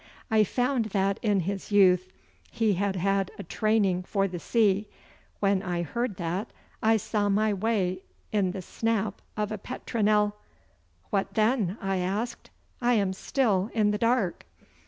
I 0.31 0.43
found 0.43 0.85
that 0.85 1.19
in 1.21 1.41
his 1.41 1.71
youth 1.71 2.07
he 2.49 2.73
had 2.73 2.95
had 2.95 3.29
a 3.37 3.43
training 3.43 4.01
for 4.01 4.27
the 4.27 4.39
sea. 4.39 4.87
When 5.41 5.61
I 5.61 5.83
heard 5.83 6.17
that, 6.17 6.49
I 6.81 6.97
saw 6.97 7.29
my 7.29 7.53
way 7.53 8.01
in 8.31 8.49
the 8.49 8.63
snap 8.63 9.21
of 9.37 9.51
a 9.51 9.59
petronel.' 9.59 10.33
'What 11.11 11.35
then?' 11.35 11.77
I 11.79 11.97
asked. 11.97 12.49
'I 12.81 12.93
am 12.95 13.13
still 13.13 13.69
in 13.75 13.91
the 13.91 13.99
dark. 13.99 14.43